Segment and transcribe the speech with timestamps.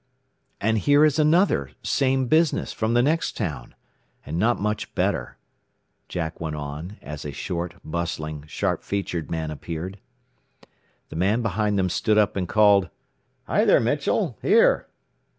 [0.59, 3.75] "And here is another, same business, from the next town.
[4.25, 5.37] And not much better,"
[6.09, 9.99] Jack went on, as a short, bustling, sharp featured man appeared.
[11.09, 12.89] The man behind them stood up and called,
[13.43, 14.39] "Hi, there, Mitchell!
[14.41, 14.87] Here!"